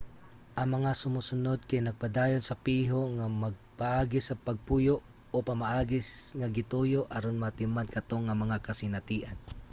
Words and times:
ang 0.59 0.69
mga 0.75 0.91
sumusunod 1.01 1.59
kay 1.69 1.81
nagpadayon 1.85 2.43
sa 2.45 2.59
piho 2.65 3.01
nga 3.15 3.27
mga 3.41 3.57
paagi 3.79 4.19
sa 4.23 4.39
pagpuyo 4.45 4.95
o 5.35 5.37
mga 5.41 5.47
pamaagi 5.49 5.99
nga 6.39 6.47
gituyo 6.57 7.01
aron 7.15 7.41
maatiman 7.41 7.91
kato 7.95 8.15
nga 8.25 8.39
mga 8.43 8.57
kasinatian 8.67 9.37